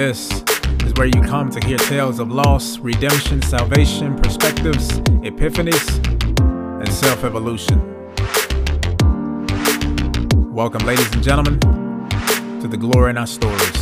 [0.00, 0.30] This
[0.86, 5.86] is where you come to hear tales of loss, redemption, salvation, perspectives, epiphanies,
[6.80, 7.78] and self evolution.
[10.54, 11.60] Welcome, ladies and gentlemen,
[12.62, 13.79] to the glory in our stories.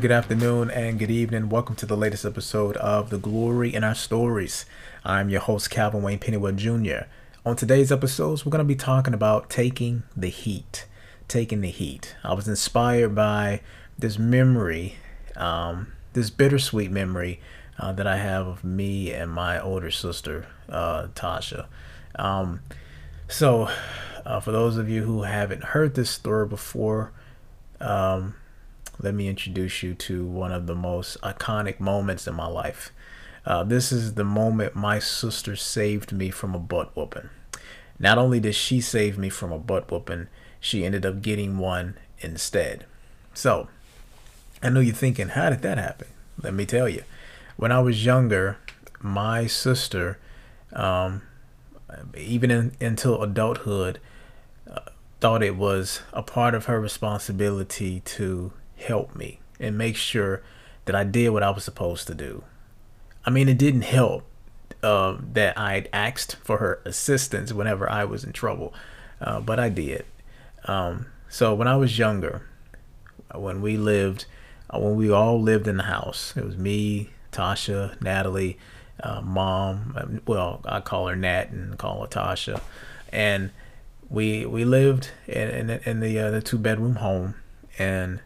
[0.00, 1.50] Good afternoon, and good evening.
[1.50, 4.64] Welcome to the latest episode of The Glory in Our Stories.
[5.04, 7.06] I'm your host, Calvin Wayne Pennywood Jr.
[7.44, 10.86] On today's episodes, we're going to be talking about taking the heat.
[11.28, 12.16] Taking the heat.
[12.24, 13.60] I was inspired by
[13.98, 14.94] this memory,
[15.36, 17.38] um, this bittersweet memory
[17.78, 21.66] uh, that I have of me and my older sister, uh, Tasha.
[22.14, 22.62] Um,
[23.28, 23.68] so,
[24.24, 27.12] uh, for those of you who haven't heard this story before,
[27.82, 28.34] um,
[29.02, 32.92] let me introduce you to one of the most iconic moments in my life.
[33.46, 37.30] Uh, this is the moment my sister saved me from a butt whooping.
[37.98, 40.28] Not only did she save me from a butt whooping,
[40.60, 42.84] she ended up getting one instead.
[43.32, 43.68] So,
[44.62, 46.08] I know you're thinking, how did that happen?
[46.42, 47.04] Let me tell you.
[47.56, 48.58] When I was younger,
[49.00, 50.18] my sister,
[50.74, 51.22] um,
[52.16, 53.98] even in, until adulthood,
[54.70, 54.80] uh,
[55.20, 60.42] thought it was a part of her responsibility to help me and make sure
[60.86, 62.44] that I did what I was supposed to do.
[63.24, 64.24] I mean, it didn't help
[64.82, 68.72] uh, that I'd asked for her assistance whenever I was in trouble,
[69.20, 70.04] uh, but I did.
[70.64, 72.46] Um, so when I was younger,
[73.34, 74.24] when we lived,
[74.74, 78.58] uh, when we all lived in the house, it was me, Tasha, Natalie,
[79.02, 79.94] uh, mom.
[79.96, 82.60] um, Well, I call her Nat and call her Tasha,
[83.12, 83.50] and
[84.08, 87.34] we we lived in in, in the uh, the two bedroom home,
[87.78, 88.20] and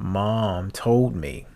[0.00, 1.46] mom told me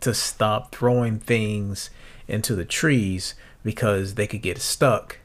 [0.00, 1.90] to stop throwing things
[2.26, 5.18] into the trees because they could get stuck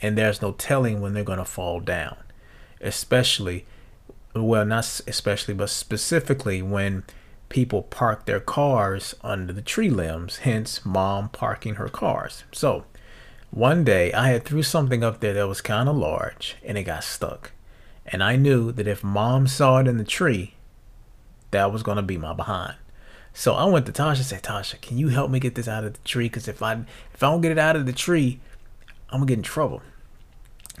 [0.00, 2.16] and there's no telling when they're going to fall down.
[2.80, 3.66] Especially
[4.34, 7.02] well not especially but specifically when
[7.48, 12.44] people park their cars under the tree limbs hence mom parking her cars.
[12.52, 12.84] So
[13.50, 16.84] one day i had threw something up there that was kind of large and it
[16.84, 17.52] got stuck.
[18.06, 20.54] And i knew that if mom saw it in the tree
[21.50, 22.74] that was gonna be my behind.
[23.32, 25.84] So I went to Tasha and said, Tasha, can you help me get this out
[25.84, 26.26] of the tree?
[26.26, 26.72] Because if I
[27.14, 28.40] if I don't get it out of the tree,
[29.10, 29.82] I'm gonna get in trouble.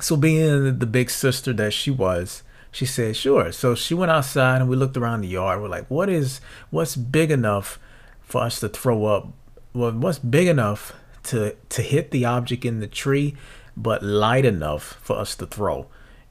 [0.00, 3.52] So being the big sister that she was, she said, sure.
[3.52, 5.60] So she went outside and we looked around the yard.
[5.60, 6.40] We're like, what is
[6.70, 7.78] what's big enough
[8.20, 9.28] for us to throw up?
[9.72, 13.36] Well, what's big enough to to hit the object in the tree,
[13.76, 15.86] but light enough for us to throw?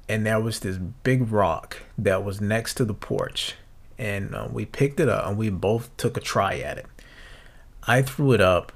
[0.10, 3.56] And there was this big rock that was next to the porch
[3.98, 6.86] and uh, we picked it up and we both took a try at it.
[7.84, 8.72] I threw it up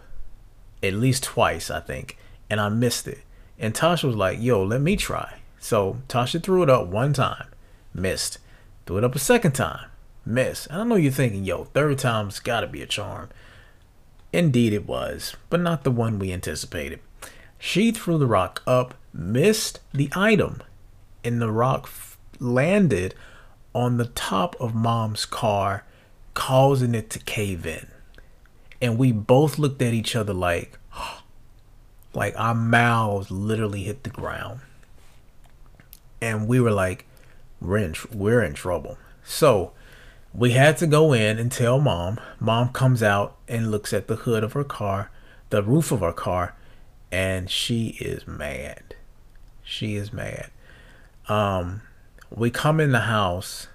[0.82, 2.18] at least twice, I think,
[2.50, 3.20] and I missed it.
[3.60, 5.40] And Tasha was like, yo, let me try.
[5.60, 7.48] So Tasha threw it up one time,
[7.94, 8.40] missed.
[8.86, 9.90] Threw it up a second time,
[10.26, 10.68] missed.
[10.68, 13.30] And I know you're thinking, yo, third time's gotta be a charm.
[14.34, 17.00] Indeed it was, but not the one we anticipated.
[17.60, 20.64] She threw the rock up, missed the item,
[21.24, 21.90] and the rock
[22.40, 23.14] landed
[23.74, 25.84] on the top of mom's car,
[26.34, 27.88] causing it to cave in.
[28.82, 30.78] And we both looked at each other like,
[32.14, 34.62] like our mouths literally hit the ground.
[36.22, 37.06] And we were like,
[37.60, 38.98] we're in, we're in trouble.
[39.24, 39.72] So
[40.34, 42.20] we had to go in and tell mom.
[42.40, 45.12] Mom comes out and looks at the hood of her car,
[45.50, 46.56] the roof of her car,
[47.12, 48.96] and she is mad.
[49.64, 50.50] She is mad.
[51.28, 51.82] Um,
[52.30, 53.68] we come in the house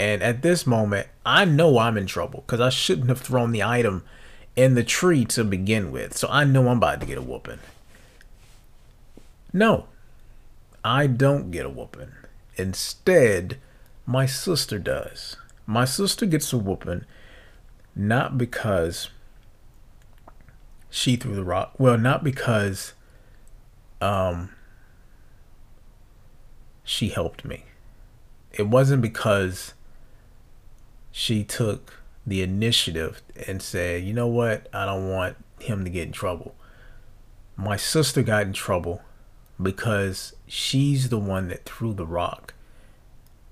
[0.00, 3.62] and at this moment i know i'm in trouble because i shouldn't have thrown the
[3.62, 4.02] item
[4.56, 6.16] in the tree to begin with.
[6.16, 7.58] So i know i'm about to get a whooping.
[9.52, 9.86] No
[10.82, 12.12] i don't get a whooping.
[12.56, 13.58] Instead
[14.06, 15.36] my sister does.
[15.66, 17.04] My sister gets a whooping
[17.94, 19.10] not because
[20.88, 22.94] she threw the rock well not because
[24.00, 24.48] um
[26.84, 27.66] she helped me.
[28.52, 29.74] It wasn't because
[31.12, 36.06] she took the initiative and said, you know what, I don't want him to get
[36.06, 36.54] in trouble.
[37.56, 39.02] My sister got in trouble
[39.60, 42.54] because she's the one that threw the rock.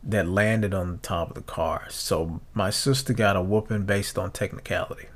[0.02, 1.86] that landed on the top of the car.
[1.90, 5.08] So my sister got a whooping based on technicality.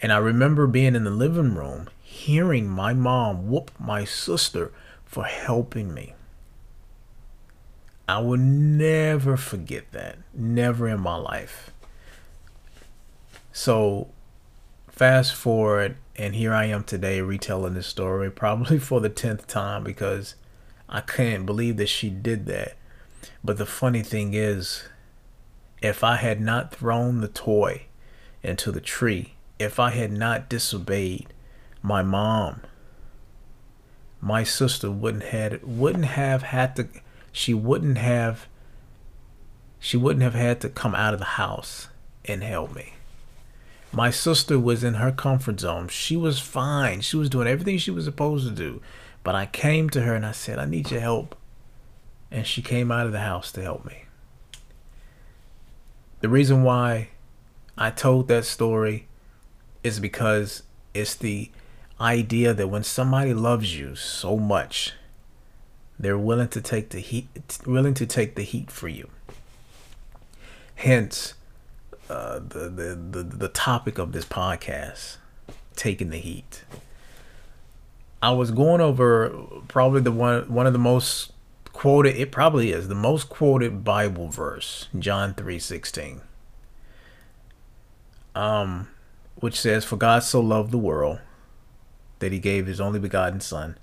[0.00, 4.72] And I remember being in the living room hearing my mom whoop my sister
[5.04, 6.14] for helping me.
[8.08, 10.16] I will never forget that.
[10.32, 11.70] Never in my life.
[13.52, 14.08] So,
[14.88, 19.84] fast forward, and here I am today retelling this story, probably for the 10th time
[19.84, 20.36] because
[20.88, 22.76] I couldn't believe that she did that.
[23.44, 24.84] But the funny thing is,
[25.82, 27.82] if I had not thrown the toy
[28.42, 31.26] into the tree, if I had not disobeyed
[31.82, 32.62] my mom,
[34.20, 36.88] my sister wouldn't had wouldn't have had to
[37.32, 38.48] she wouldn't have
[39.80, 41.88] she wouldn't have had to come out of the house
[42.24, 42.94] and help me.
[43.92, 45.88] My sister was in her comfort zone.
[45.88, 47.00] She was fine.
[47.00, 48.82] She was doing everything she was supposed to do.
[49.22, 51.36] But I came to her and I said, I need your help.
[52.30, 54.04] And she came out of the house to help me.
[56.20, 57.10] The reason why
[57.76, 59.06] I told that story
[59.82, 61.50] is because it's the
[62.00, 64.94] idea that when somebody loves you so much,
[65.98, 67.28] they're willing to take the heat,
[67.66, 69.08] willing to take the heat for you.
[70.76, 71.34] Hence,
[72.08, 75.16] uh, the, the the the topic of this podcast,
[75.76, 76.64] taking the heat.
[78.20, 79.30] I was going over
[79.68, 81.32] probably the one one of the most
[81.72, 82.16] quoted.
[82.16, 86.20] It probably is the most quoted Bible verse, John three sixteen.
[88.34, 88.88] Um,
[89.36, 91.20] which says, "For God so loved the world."
[92.18, 93.78] that he gave his only begotten Son,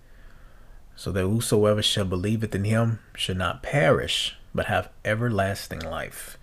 [0.95, 6.37] so that whosoever shall believeth in him should not perish, but have everlasting life.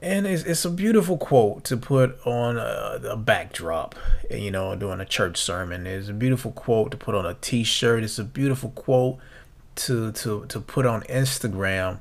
[0.00, 3.94] And it's, it's a beautiful quote to put on a, a backdrop,
[4.30, 5.86] you know, during a church sermon.
[5.86, 8.04] It's a beautiful quote to put on a t-shirt.
[8.04, 9.18] It's a beautiful quote
[9.76, 12.00] to, to, to put on Instagram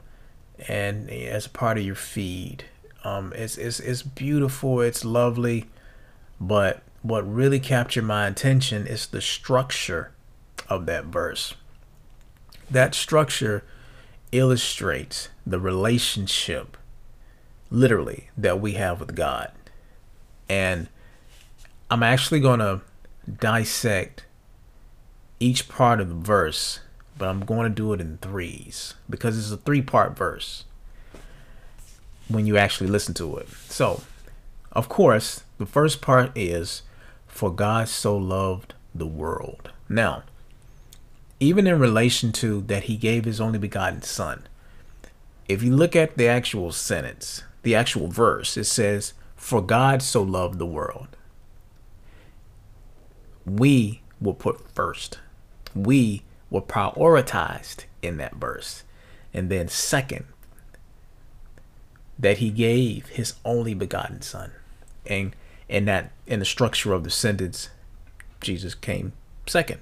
[0.68, 2.66] and as part of your feed.
[3.04, 4.82] Um, it's, it's, it's beautiful.
[4.82, 5.66] It's lovely,
[6.40, 10.12] but what really captured my attention is the structure
[10.70, 11.56] of that verse.
[12.70, 13.64] That structure
[14.32, 16.78] illustrates the relationship,
[17.70, 19.52] literally, that we have with God.
[20.50, 20.90] And
[21.90, 22.82] I'm actually going to
[23.40, 24.26] dissect
[25.40, 26.80] each part of the verse,
[27.18, 30.66] but I'm going to do it in threes because it's a three part verse
[32.28, 33.48] when you actually listen to it.
[33.70, 34.02] So,
[34.72, 36.82] of course, the first part is
[37.28, 39.72] for God so loved the world.
[39.88, 40.24] Now,
[41.40, 44.48] even in relation to that he gave his only begotten son,
[45.48, 50.22] if you look at the actual sentence, the actual verse, it says, For God so
[50.22, 51.08] loved the world.
[53.46, 55.20] We were put first.
[55.74, 58.84] We were prioritized in that verse.
[59.34, 60.26] And then, second,
[62.18, 64.52] that he gave his only begotten son.
[65.06, 65.36] And
[65.70, 67.70] in that in the structure of the sentence,
[68.42, 69.14] Jesus came
[69.46, 69.82] second.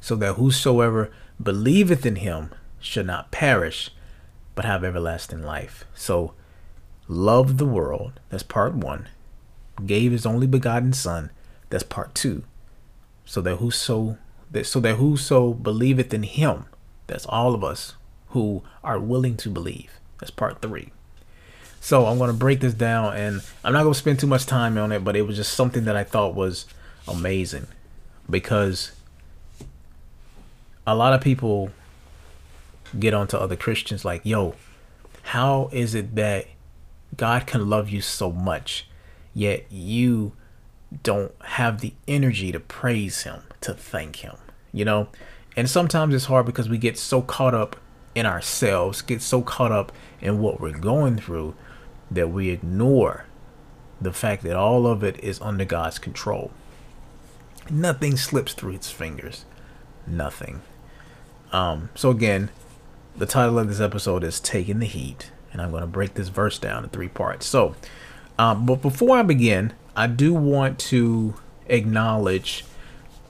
[0.00, 1.10] So that whosoever
[1.42, 2.50] believeth in him
[2.80, 3.90] should not perish,
[4.54, 5.84] but have everlasting life.
[5.94, 6.34] So
[7.08, 9.08] love the world, that's part one.
[9.84, 11.30] Gave his only begotten son,
[11.68, 12.44] that's part two.
[13.24, 14.18] So that whoso
[14.50, 16.64] that so that whoso believeth in him,
[17.06, 17.94] that's all of us
[18.28, 20.00] who are willing to believe.
[20.18, 20.92] That's part three.
[21.80, 24.92] So I'm to break this down and I'm not to spend too much time on
[24.92, 26.66] it, but it was just something that I thought was
[27.08, 27.66] amazing
[28.28, 28.92] because
[30.86, 31.70] a lot of people
[32.98, 34.54] get onto other Christians like, yo,
[35.22, 36.46] how is it that
[37.16, 38.86] God can love you so much,
[39.34, 40.32] yet you
[41.02, 44.36] don't have the energy to praise Him, to thank Him,
[44.72, 45.08] you know?
[45.56, 47.76] And sometimes it's hard because we get so caught up
[48.14, 51.54] in ourselves, get so caught up in what we're going through
[52.10, 53.26] that we ignore
[54.00, 56.50] the fact that all of it is under God's control.
[57.68, 59.44] Nothing slips through his fingers.
[60.06, 60.62] Nothing.
[61.52, 62.50] Um, so again,
[63.16, 66.28] the title of this episode is Taking the Heat, and I'm going to break this
[66.28, 67.46] verse down in three parts.
[67.46, 67.74] So,
[68.38, 71.34] um, but before I begin, I do want to
[71.66, 72.64] acknowledge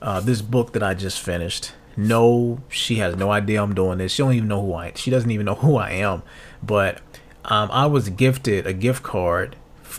[0.01, 1.73] uh, this book that I just finished.
[1.97, 4.13] No, she has no idea I'm doing this.
[4.13, 4.93] She don't even know who I.
[4.95, 6.23] She doesn't even know who I am.
[6.63, 7.01] But
[7.45, 9.55] um, I was gifted a gift card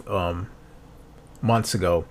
[0.07, 0.49] um,
[1.43, 2.07] months ago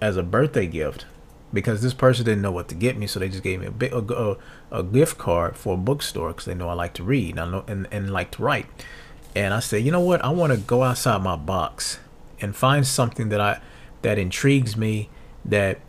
[0.00, 1.06] as a birthday gift
[1.52, 3.98] because this person didn't know what to get me, so they just gave me a,
[3.98, 4.36] a,
[4.70, 7.50] a gift card for a bookstore because they know I like to read and, I
[7.50, 8.66] know, and, and like to write.
[9.34, 10.24] And I said, you know what?
[10.24, 11.98] I want to go outside my box
[12.40, 13.60] and find something that I
[14.02, 15.10] that intrigues me,
[15.44, 15.80] that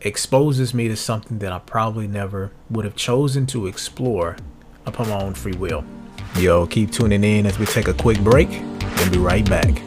[0.00, 4.36] exposes me to something that I probably never would have chosen to explore
[4.84, 5.84] upon my own free will.
[6.36, 9.80] Yo, keep tuning in as we take a quick break and be right back.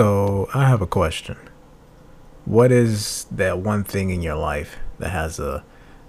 [0.00, 1.36] So, I have a question.
[2.46, 5.62] What is that one thing in your life that has a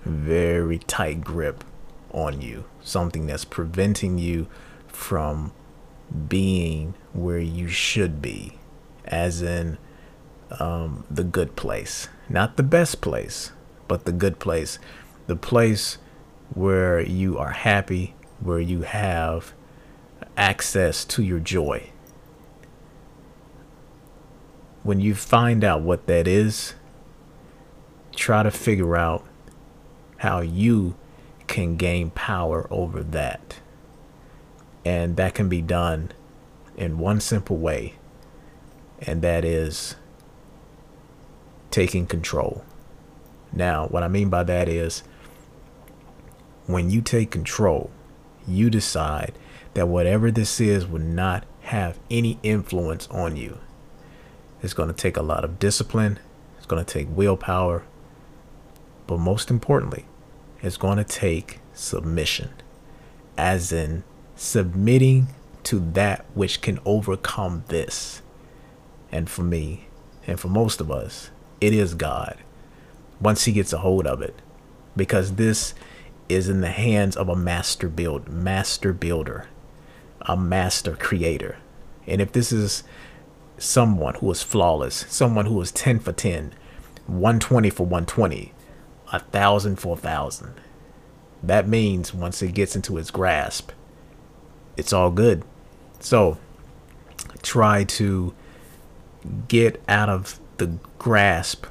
[0.05, 1.65] very tight grip
[2.11, 2.63] on you?
[2.81, 4.47] Something that's preventing you
[4.87, 5.51] from
[6.29, 8.57] being where you should be,
[9.03, 9.77] as in
[10.57, 12.07] um, the good place.
[12.29, 13.51] Not the best place,
[13.89, 14.79] but the good place.
[15.27, 15.97] The place
[16.53, 19.51] where you are happy, where you have
[20.37, 21.91] access to your joy
[24.83, 26.73] when you find out what that is,
[28.15, 29.25] try to figure out
[30.17, 30.95] how you
[31.47, 33.59] can gain power over that.
[34.83, 36.11] And that can be done
[36.75, 37.95] in one simple way,
[38.99, 39.95] and that is
[41.69, 42.63] taking control.
[43.53, 45.03] Now, what I mean by that is
[46.65, 47.91] when you take control,
[48.47, 49.33] you decide
[49.73, 53.59] that whatever this is will not have any influence on you.
[54.61, 56.19] It's going to take a lot of discipline.
[56.57, 57.83] It's going to take willpower.
[59.07, 60.05] But most importantly,
[60.61, 62.51] it's going to take submission,
[63.37, 64.03] as in
[64.35, 65.27] submitting
[65.63, 68.21] to that which can overcome this.
[69.11, 69.87] And for me,
[70.27, 72.37] and for most of us, it is God.
[73.19, 74.35] Once He gets a hold of it,
[74.95, 75.73] because this
[76.29, 79.47] is in the hands of a master build, master builder,
[80.21, 81.57] a master creator.
[82.07, 82.83] And if this is
[83.61, 86.53] someone who is flawless, someone who is 10 for 10,
[87.05, 88.53] 120 for 120,
[89.13, 90.53] a thousand for a thousand.
[91.43, 93.71] That means once it gets into its grasp,
[94.77, 95.43] it's all good.
[95.99, 96.37] So
[97.43, 98.33] try to
[99.47, 101.67] get out of the grasp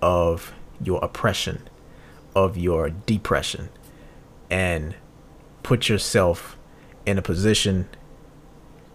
[0.00, 1.68] of your oppression,
[2.34, 3.68] of your depression,
[4.48, 4.94] and
[5.64, 6.56] put yourself
[7.04, 7.88] in a position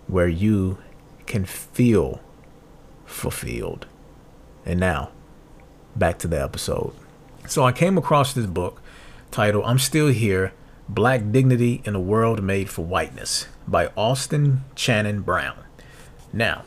[0.07, 0.77] where you
[1.25, 2.21] can feel
[3.05, 3.85] fulfilled.
[4.65, 5.11] And now,
[5.95, 6.93] back to the episode.
[7.47, 8.81] So I came across this book
[9.31, 10.53] titled I'm Still Here
[10.87, 15.63] Black Dignity in a World Made for Whiteness by Austin Channing Brown.
[16.33, 16.63] Now,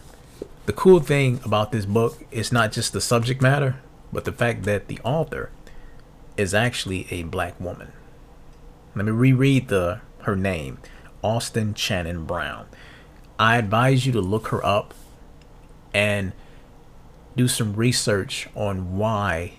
[0.66, 3.76] the cool thing about this book is not just the subject matter,
[4.12, 5.50] but the fact that the author
[6.36, 7.92] is actually a black woman.
[8.94, 10.78] Let me reread the her name,
[11.22, 12.66] Austin Channing Brown.
[13.38, 14.94] I advise you to look her up
[15.92, 16.32] and
[17.36, 19.54] do some research on why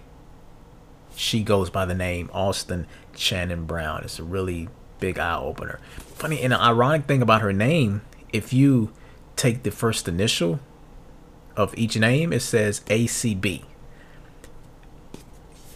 [1.16, 4.04] she goes by the name Austin Channing Brown.
[4.04, 5.80] It's a really big eye opener.
[5.98, 8.02] Funny and an ironic thing about her name,
[8.32, 8.92] if you
[9.36, 10.60] take the first initial
[11.56, 13.64] of each name, it says ACB.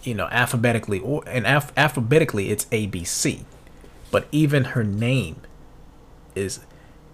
[0.04, 3.44] You know, alphabetically or and alph- alphabetically it's ABC.
[4.12, 5.42] But even her name
[6.36, 6.62] is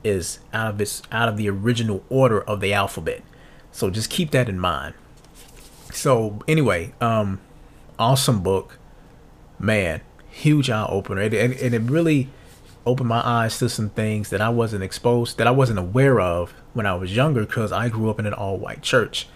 [0.06, 3.24] is out of its out of the original order of the alphabet.
[3.72, 4.94] So just keep that in mind.
[5.92, 7.42] So anyway, um,
[7.98, 8.78] awesome book,
[9.60, 12.30] man, huge eye opener, and, and, and it really
[12.86, 16.54] opened my eyes to some things that I wasn't exposed, that I wasn't aware of
[16.74, 19.28] when I was younger, because I grew up in an all-white church.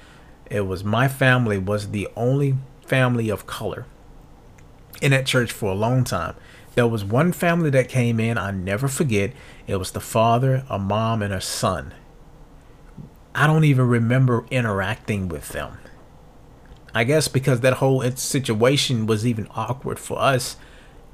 [0.50, 3.86] It was my family was the only family of color
[5.02, 6.36] in that church for a long time.
[6.76, 9.34] There was one family that came in, I never forget.
[9.68, 11.94] It was the father, a mom, and a son.
[13.36, 15.78] I don't even remember interacting with them.
[16.94, 20.58] I guess because that whole situation was even awkward for us,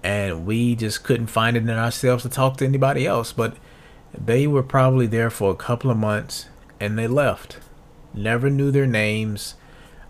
[0.03, 3.33] and we just couldn't find it in ourselves to talk to anybody else.
[3.33, 3.57] But
[4.17, 6.47] they were probably there for a couple of months
[6.79, 7.57] and they left.
[8.13, 9.55] Never knew their names.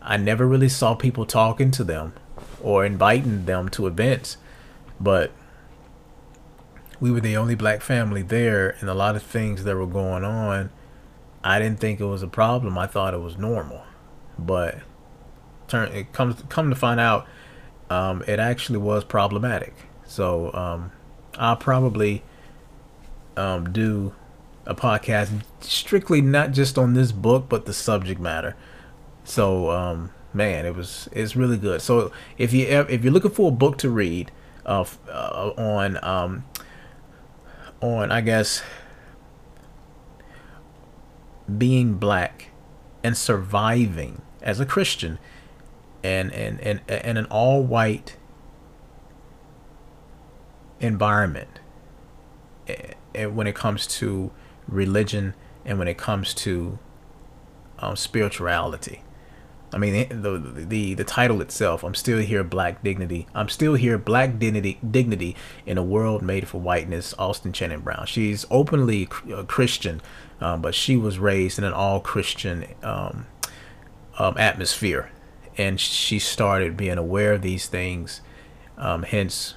[0.02, 2.14] I never really saw people talking to them
[2.62, 4.38] or inviting them to events.
[5.00, 5.32] But
[7.00, 10.24] we were the only black family there, and a lot of things that were going
[10.24, 10.70] on,
[11.44, 12.78] I didn't think it was a problem.
[12.78, 13.84] I thought it was normal,
[14.40, 14.80] but
[15.68, 17.28] turn it comes come to find out,
[17.90, 19.74] um, it actually was problematic.
[20.06, 20.92] So um,
[21.38, 22.24] I'll probably
[23.38, 24.16] um, do
[24.66, 28.56] a podcast strictly not just on this book, but the subject matter.
[29.24, 31.82] So um, man, it was it's really good.
[31.82, 34.32] So if you if you're looking for a book to read,
[34.66, 36.46] uh, uh on um
[37.82, 38.64] on, I guess,
[41.58, 42.50] being black
[43.04, 45.20] and surviving as a Christian
[46.04, 48.18] and and and, and an all white
[50.80, 51.60] environment
[53.14, 54.32] and when it comes to
[54.68, 56.78] religion and when it comes to
[57.80, 59.02] um, spirituality.
[59.76, 61.84] I mean, the, the the title itself.
[61.84, 63.28] I'm still here, Black Dignity.
[63.36, 64.80] I'm still here, Black Dignity.
[64.90, 67.14] Dignity in a world made for whiteness.
[67.20, 68.06] Austin Channing Brown.
[68.06, 70.02] She's openly a Christian,
[70.40, 73.26] um, but she was raised in an all Christian um,
[74.18, 75.12] um, atmosphere,
[75.58, 78.22] and she started being aware of these things.
[78.78, 79.56] Um, hence,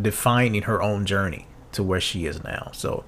[0.00, 2.70] defining her own journey to where she is now.
[2.72, 3.04] So,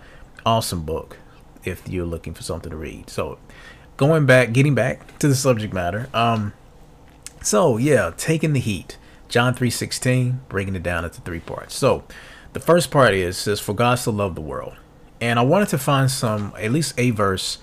[0.47, 1.19] awesome book
[1.65, 3.11] if you're looking for something to read.
[3.11, 3.39] So,
[3.97, 6.09] going back, getting back to the subject matter.
[6.15, 6.53] Um,
[7.43, 8.99] so yeah, taking the heat.
[9.29, 11.75] John 3:16, breaking it down into three parts.
[11.75, 12.05] So,
[12.53, 14.75] the first part is says, "For God so loved the world,"
[15.21, 17.59] and I wanted to find some, at least a verse,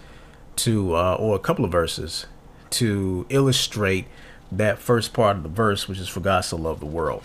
[0.57, 2.25] to uh, or a couple of verses
[2.71, 4.07] to illustrate
[4.51, 7.23] that first part of the verse, which is "For God so loved the world."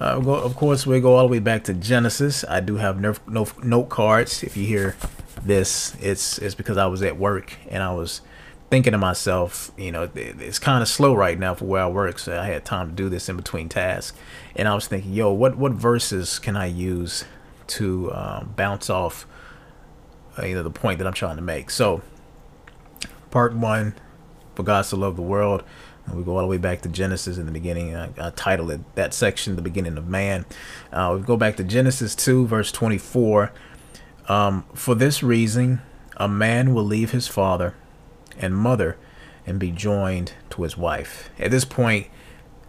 [0.00, 2.44] Uh, go, of course, we go all the way back to Genesis.
[2.48, 4.44] I do have no, no, note cards.
[4.44, 4.94] If you hear
[5.44, 8.20] this, it's it's because I was at work and I was
[8.70, 12.18] thinking to myself, you know, it's kind of slow right now for where I work,
[12.18, 14.16] so I had time to do this in between tasks.
[14.54, 17.24] And I was thinking, yo, what what verses can I use
[17.68, 19.26] to um, bounce off,
[20.38, 21.70] uh, you know, the point that I'm trying to make?
[21.70, 22.02] So,
[23.30, 23.94] part one,
[24.54, 25.64] for God to love the world.
[26.12, 27.94] We go all the way back to Genesis in the beginning.
[27.94, 30.46] I, I titled it that section, The Beginning of Man.
[30.90, 33.52] Uh, we go back to Genesis 2, verse 24.
[34.26, 35.82] Um, For this reason,
[36.16, 37.74] a man will leave his father
[38.38, 38.96] and mother
[39.46, 41.30] and be joined to his wife.
[41.38, 42.08] At this point,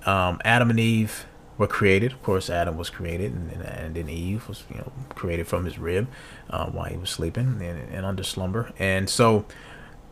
[0.05, 1.25] um, Adam and Eve
[1.57, 2.13] were created.
[2.13, 5.77] Of course, Adam was created, and, and then Eve was, you know, created from his
[5.77, 6.07] rib
[6.49, 8.71] uh, while he was sleeping and, and under slumber.
[8.79, 9.45] And so,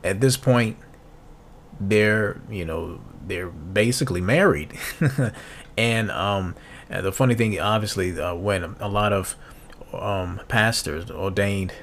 [0.04, 0.78] at this point,
[1.80, 4.74] they're, you know, they're basically married.
[5.78, 6.56] and um,
[6.90, 9.36] the funny thing, obviously, uh, when a lot of
[9.94, 11.74] um, pastors, ordained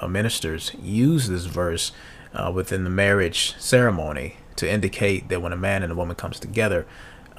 [0.00, 1.92] uh, ministers, use this verse
[2.34, 6.38] uh, within the marriage ceremony to indicate that when a man and a woman comes
[6.38, 6.86] together,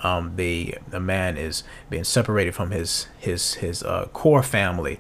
[0.04, 5.00] um, the the man is being separated from his his his uh, core family,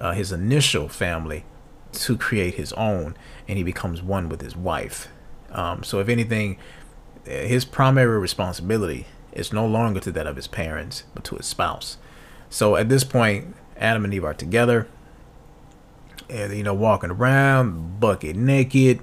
[0.00, 1.44] uh, his initial family,
[1.92, 3.16] to create his own,
[3.48, 5.08] and he becomes one with his wife.
[5.50, 6.58] Um, so, if anything,
[7.24, 11.98] his primary responsibility is no longer to that of his parents, but to his spouse.
[12.48, 14.86] So at this point, Adam and Eve are together,
[16.30, 19.00] and you know, walking around, bucket naked,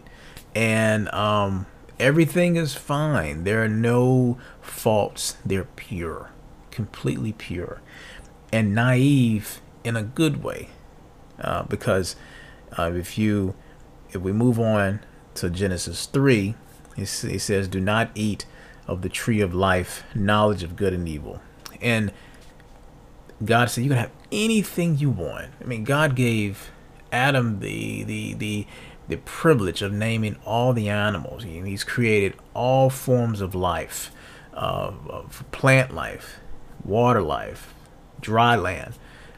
[0.56, 1.66] and um,
[2.00, 3.44] everything is fine.
[3.44, 5.38] There are no faults.
[5.46, 6.32] They're pure,
[6.72, 7.82] completely pure,
[8.52, 10.70] and naive in a good way,
[11.40, 12.16] uh, because
[12.78, 13.56] uh, if you,
[14.10, 15.02] if we move on
[15.36, 16.56] to Genesis three
[16.96, 18.46] he says, Do not eat
[18.88, 21.42] of the tree of life, knowledge of good and evil.
[21.82, 22.12] And
[23.44, 25.52] God said, You can have anything you want.
[25.62, 26.72] I mean, God gave
[27.12, 28.68] Adam the the the
[29.12, 31.44] the privilege of naming all the animals.
[31.44, 34.12] He's created all forms of life,
[34.54, 36.40] uh, of plant life,
[36.84, 37.74] water life,
[38.20, 38.96] dry land,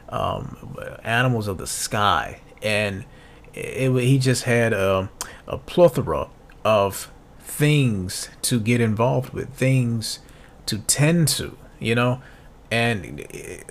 [0.08, 3.04] um, animals of the sky, and
[3.52, 5.10] it, it, he just had a,
[5.46, 6.28] a plethora
[6.64, 7.10] of
[7.40, 10.20] things to get involved with, things
[10.66, 12.22] to tend to, you know.
[12.70, 13.24] And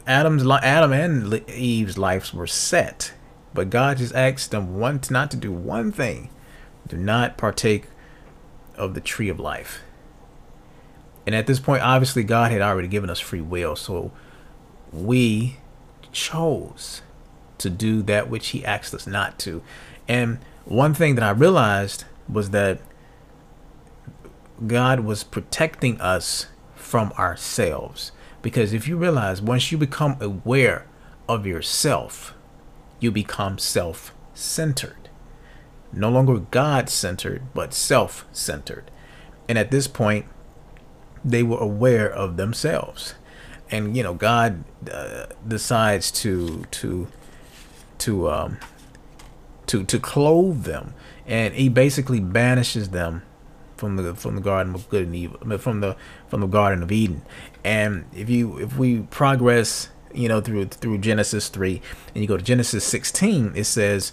[0.07, 3.13] Adam's Adam and Eve's lives were set,
[3.53, 6.29] but God just asked them one not to do one thing:
[6.87, 7.87] do not partake
[8.75, 9.81] of the tree of life.
[11.25, 14.11] And at this point, obviously, God had already given us free will, so
[14.91, 15.57] we
[16.11, 17.01] chose
[17.59, 19.61] to do that which He asked us not to.
[20.07, 22.79] And one thing that I realized was that
[24.67, 28.11] God was protecting us from ourselves.
[28.41, 30.85] Because if you realize once you become aware
[31.29, 32.32] of yourself,
[33.03, 35.09] you become self centered.
[35.91, 38.89] No longer God centered, but self centered.
[39.47, 40.25] And at this point,
[41.23, 43.15] they were aware of themselves.
[43.69, 47.07] And you know, God uh, decides to to
[47.99, 48.57] to um
[49.67, 50.93] to to clothe them,
[51.25, 53.23] and He basically banishes them
[53.77, 55.95] from the from the Garden of Good and Evil, from the
[56.27, 57.23] from the Garden of Eden.
[57.63, 61.81] And if you if we progress, you know, through through Genesis three,
[62.13, 64.11] and you go to Genesis sixteen, it says,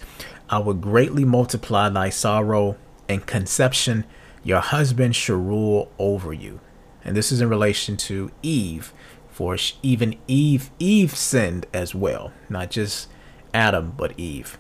[0.49, 2.77] "I will greatly multiply thy sorrow
[3.09, 4.05] and conception;
[4.43, 6.61] your husband shall rule over you."
[7.05, 8.93] And this is in relation to Eve,
[9.31, 13.09] for even Eve Eve sinned as well, not just
[13.55, 14.59] Adam, but Eve.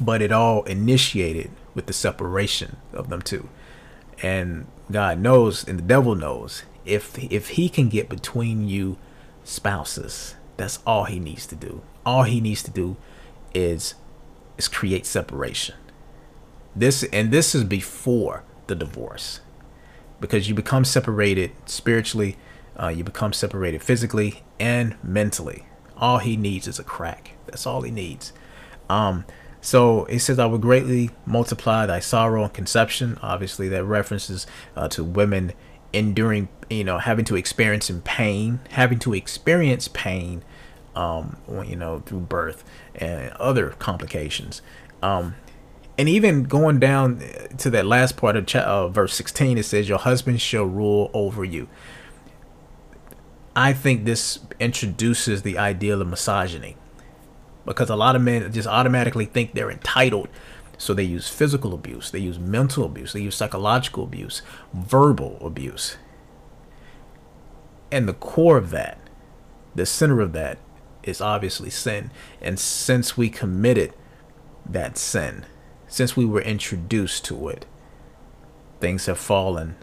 [0.00, 3.48] But it all initiated with the separation of them two.
[4.22, 8.98] And God knows, and the devil knows, if if he can get between you
[9.44, 11.82] spouses, that's all he needs to do.
[12.04, 12.96] All he needs to do
[13.54, 13.94] is
[14.58, 15.74] is create separation.
[16.74, 19.40] This and this is before the divorce.
[20.20, 22.36] Because you become separated spiritually,
[22.80, 25.66] uh, you become separated physically and mentally.
[25.96, 27.32] All he needs is a crack.
[27.46, 28.32] That's all he needs.
[28.88, 29.24] Um,
[29.60, 33.18] so it says, I will greatly multiply thy sorrow and conception.
[33.22, 35.52] Obviously, that references uh, to women
[35.92, 40.42] enduring, you know, having to experience in pain, having to experience pain,
[40.94, 44.62] um, you know, through birth and other complications.
[45.02, 45.34] Um,
[45.98, 47.22] and even going down
[47.58, 51.44] to that last part of uh, verse 16, it says, Your husband shall rule over
[51.44, 51.68] you.
[53.54, 56.76] I think this introduces the ideal of misogyny
[57.66, 60.28] because a lot of men just automatically think they're entitled.
[60.82, 64.42] So they use physical abuse, they use mental abuse, they use psychological abuse,
[64.74, 65.96] verbal abuse.
[67.92, 68.98] And the core of that,
[69.76, 70.58] the center of that,
[71.04, 72.10] is obviously sin.
[72.40, 73.94] And since we committed
[74.66, 75.46] that sin,
[75.86, 77.64] since we were introduced to it,
[78.80, 79.76] things have fallen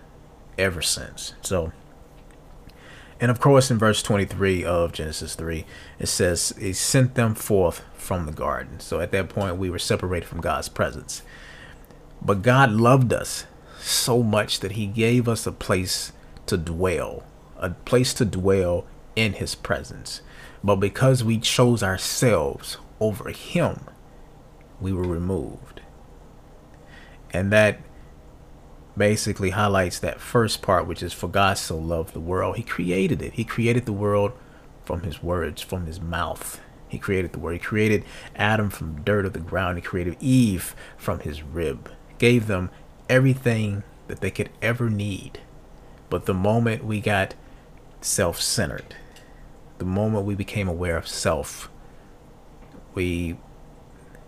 [0.57, 1.33] ever since.
[1.41, 1.71] So
[3.19, 5.65] and of course, in verse 23 of Genesis 3,
[5.99, 8.79] it says, He sent them forth from the garden.
[8.79, 11.21] So at that point, we were separated from God's presence.
[12.21, 13.45] But God loved us
[13.79, 16.13] so much that He gave us a place
[16.45, 17.23] to dwell,
[17.57, 20.21] a place to dwell in His presence.
[20.63, 23.81] But because we chose ourselves over Him,
[24.79, 25.81] we were removed.
[27.31, 27.81] And that
[28.99, 32.57] basically highlights that first part, which is for God so loved the world.
[32.57, 33.33] He created it.
[33.33, 34.33] He created the world
[34.83, 36.59] from his words, from his mouth.
[36.89, 37.59] He created the world.
[37.59, 38.03] He created
[38.35, 39.77] Adam from dirt of the ground.
[39.77, 41.89] He created Eve from his rib.
[42.17, 42.69] Gave them
[43.07, 45.39] everything that they could ever need.
[46.09, 47.35] But the moment we got
[48.01, 48.95] self centered,
[49.77, 51.69] the moment we became aware of self,
[52.93, 53.37] we,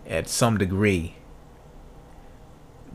[0.06, 1.16] at some degree,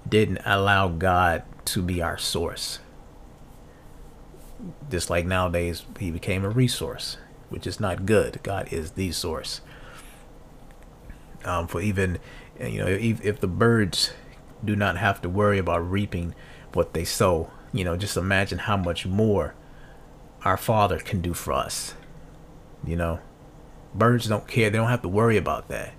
[0.09, 2.79] didn't allow God to be our source.
[4.89, 7.17] Just like nowadays, he became a resource,
[7.49, 8.39] which is not good.
[8.43, 9.61] God is the source.
[11.45, 12.19] Um, for even,
[12.59, 14.13] you know, if, if the birds
[14.63, 16.33] do not have to worry about reaping
[16.73, 19.53] what they sow, you know, just imagine how much more
[20.43, 21.93] our Father can do for us.
[22.85, 23.19] You know,
[23.93, 25.93] birds don't care, they don't have to worry about that.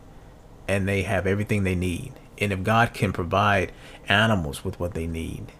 [0.66, 2.12] And they have everything they need.
[2.38, 3.72] And if God can provide
[4.08, 5.52] animals with what they need,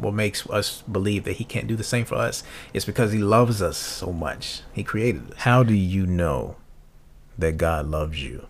[0.00, 3.18] what makes us believe that he can't do the same for us is because he
[3.18, 4.62] loves us so much.
[4.72, 5.38] He created us.
[5.38, 6.56] How do you know
[7.38, 8.46] that God loves you?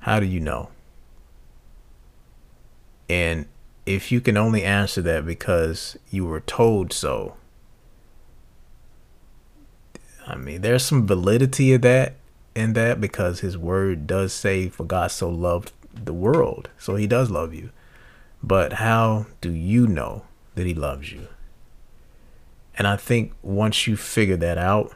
[0.00, 0.70] How do you know?
[3.08, 3.46] And
[3.86, 7.36] if you can only answer that because you were told so,
[10.26, 12.16] I mean, there's some validity of that
[12.54, 16.68] in that because his word does say, For God so loved the world.
[16.78, 17.70] So he does love you.
[18.42, 20.24] But how do you know
[20.54, 21.28] that He loves you?
[22.76, 24.94] And I think once you figure that out,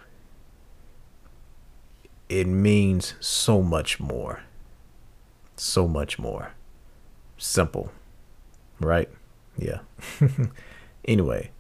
[2.29, 4.43] it means so much more.
[5.57, 6.53] So much more.
[7.37, 7.93] Simple.
[8.81, 9.11] Right?
[9.59, 9.81] Yeah.
[11.05, 11.51] anyway,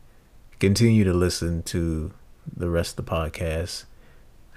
[0.60, 2.12] continue to listen to
[2.56, 3.84] the rest of the podcast,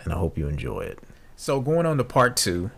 [0.04, 1.00] and I hope you enjoy it.
[1.36, 2.72] So, going on to part two,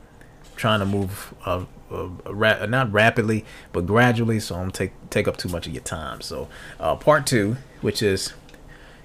[0.56, 4.40] trying to move uh, uh, ra- not rapidly, but gradually.
[4.40, 6.22] So I'm take take up too much of your time.
[6.22, 6.48] So
[6.80, 8.34] uh, part two, which is,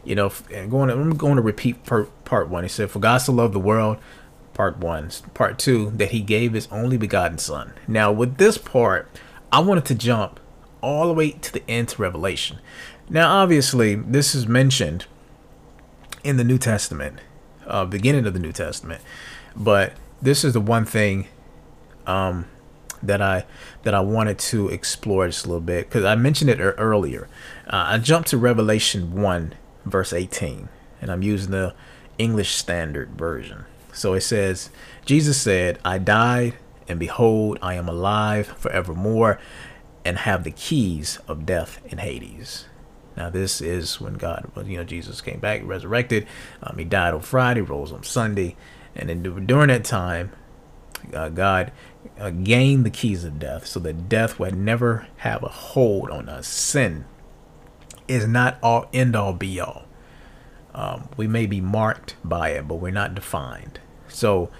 [0.05, 2.63] you know, and going to, I'm going to repeat per, part one.
[2.65, 3.99] He said, "For God so loved the world."
[4.55, 7.73] Part one, part two, that He gave His only begotten Son.
[7.89, 9.09] Now, with this part,
[9.51, 10.39] I wanted to jump
[10.83, 12.59] all the way to the end to Revelation.
[13.09, 15.07] Now, obviously, this is mentioned
[16.23, 17.19] in the New Testament,
[17.67, 19.01] uh, beginning of the New Testament,
[19.57, 21.29] but this is the one thing
[22.07, 22.47] um,
[23.03, 23.45] that I
[23.83, 27.29] that I wanted to explore just a little bit because I mentioned it earlier.
[27.67, 30.69] Uh, I jumped to Revelation one verse eighteen,
[31.01, 31.75] and I'm using the
[32.19, 33.65] English Standard Version.
[33.93, 34.71] So it says,
[35.05, 36.55] Jesus said, "I died,
[36.89, 39.39] and behold, I am alive forevermore,
[40.05, 42.67] and have the keys of death and Hades."
[43.17, 46.27] Now this is when God, you know, Jesus came back, resurrected.
[46.63, 48.57] Um, he died on Friday, rose on Sunday,
[48.97, 50.33] and then during that time,
[51.13, 51.73] uh, God
[52.19, 56.29] uh, gain the keys of death so that death would never have a hold on
[56.29, 56.47] us.
[56.47, 57.05] Sin
[58.09, 59.85] is not all end all be all.
[60.75, 63.81] Um, we may be marked by it, but we're not defined.
[64.09, 64.51] So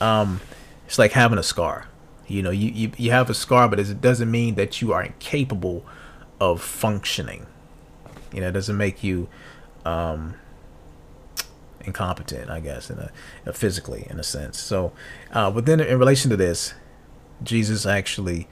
[0.00, 0.40] um,
[0.86, 1.88] it's like having a scar.
[2.26, 5.02] You know, you, you, you have a scar, but it doesn't mean that you are
[5.02, 5.84] incapable
[6.40, 7.46] of functioning.
[8.32, 9.28] You know, it doesn't make you
[9.84, 10.34] um,
[11.86, 13.10] incompetent, I guess, in a,
[13.46, 14.58] a, physically in a sense.
[14.58, 14.92] So,
[15.32, 16.74] uh, but then in relation to this,
[17.42, 18.48] Jesus actually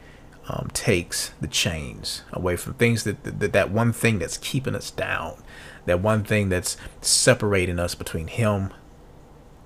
[0.49, 4.91] um, takes the chains away from things that, that that one thing that's keeping us
[4.91, 5.43] down,
[5.87, 8.73] that one thing that's separating us between Him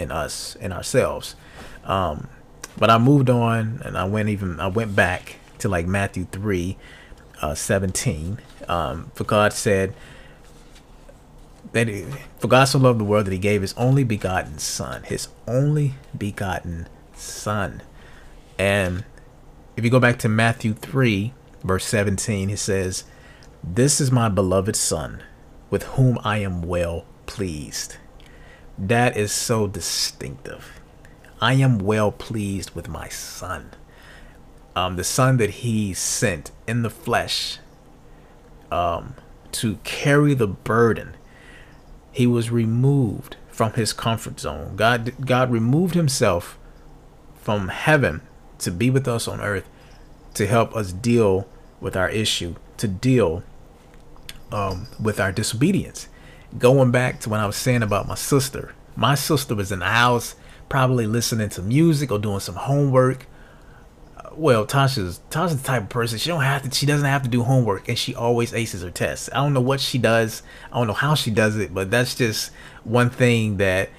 [0.01, 1.35] and us and ourselves.
[1.85, 2.29] Um,
[2.77, 6.77] but I moved on and I went even I went back to like Matthew three,
[7.43, 8.39] uh, seventeen.
[8.69, 9.95] Um, for God said
[11.73, 12.05] that he,
[12.39, 15.95] for God so loved the world that He gave His only begotten Son, His only
[16.17, 17.83] begotten Son,
[18.59, 19.05] and
[19.77, 23.05] if you go back to Matthew 3, verse 17, it says,
[23.63, 25.23] This is my beloved Son,
[25.71, 27.97] with whom I am well pleased.
[28.77, 30.81] That is so distinctive.
[31.41, 33.71] I am well pleased with my Son.
[34.75, 37.59] Um, the Son that He sent in the flesh
[38.73, 39.15] um,
[39.53, 41.15] to carry the burden.
[42.19, 44.75] He was removed from his comfort zone.
[44.75, 46.59] God, God removed himself
[47.37, 48.23] from heaven
[48.59, 49.69] to be with us on earth
[50.35, 51.47] to help us deal
[51.81, 53.45] with our issue, to deal
[54.51, 56.09] um, with our disobedience.
[56.59, 59.85] Going back to what I was saying about my sister, my sister was in the
[59.85, 60.35] house,
[60.69, 63.29] probably listening to music or doing some homework.
[64.39, 67.29] Well, Tasha's Tasha's the type of person she don't have to she doesn't have to
[67.29, 69.29] do homework and she always aces her tests.
[69.33, 70.45] I don't know what she does.
[70.71, 72.53] I don't know how she does it, but that's just
[72.85, 73.91] one thing that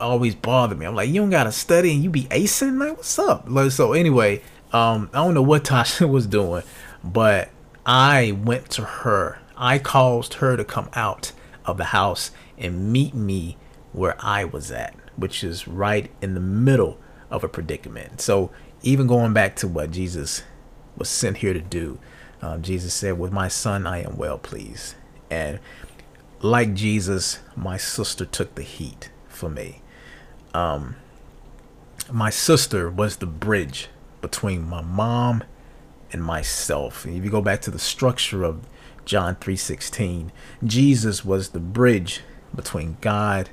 [0.00, 0.86] always bothered me.
[0.86, 2.78] I'm like, you don't gotta study and you be acing?
[2.78, 3.46] Like, what's up?
[3.48, 4.40] Like, so anyway,
[4.72, 6.62] um, I don't know what Tasha was doing,
[7.02, 7.48] but
[7.84, 9.40] I went to her.
[9.56, 11.32] I caused her to come out
[11.64, 13.56] of the house and meet me
[13.92, 16.98] where I was at, which is right in the middle
[17.30, 18.20] of a predicament.
[18.20, 18.50] So
[18.82, 20.42] even going back to what Jesus
[20.96, 21.98] was sent here to do,
[22.40, 24.94] um, Jesus said, "With my son, I am well pleased."
[25.30, 25.58] And
[26.40, 29.82] like Jesus, my sister took the heat for me.
[30.54, 30.96] Um,
[32.10, 33.88] my sister was the bridge
[34.20, 35.42] between my mom
[36.12, 37.04] and myself.
[37.04, 38.60] And if you go back to the structure of
[39.04, 40.32] John 3:16,
[40.64, 42.22] Jesus was the bridge
[42.54, 43.50] between God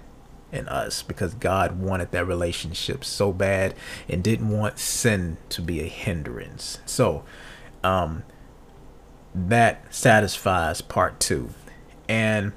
[0.56, 3.76] and us because God wanted that relationship so bad
[4.10, 6.80] and didn't want sin to be a hindrance.
[6.86, 7.24] So,
[7.84, 8.24] um
[9.36, 11.50] that satisfies part 2.
[12.08, 12.54] And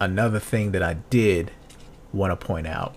[0.00, 1.52] another thing that I did
[2.12, 2.96] want to point out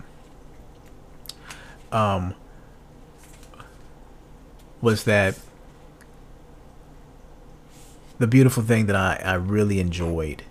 [1.92, 2.34] um,
[4.82, 5.38] was that
[8.18, 10.44] the beautiful thing that I, I really enjoyed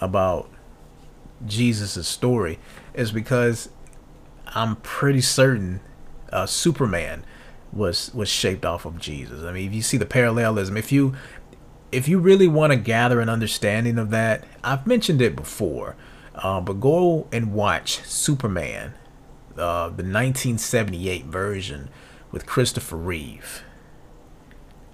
[0.00, 0.49] about
[1.46, 2.58] Jesus' story
[2.94, 3.70] is because
[4.48, 5.80] I'm pretty certain
[6.32, 7.24] uh, Superman
[7.72, 9.44] was was shaped off of Jesus.
[9.44, 11.14] I mean, if you see the parallelism, if you
[11.92, 15.96] if you really want to gather an understanding of that, I've mentioned it before,
[16.34, 18.94] uh, but go and watch Superman,
[19.56, 21.88] uh, the 1978 version
[22.30, 23.64] with Christopher Reeve.